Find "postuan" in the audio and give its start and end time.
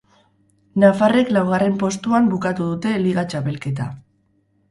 1.83-2.31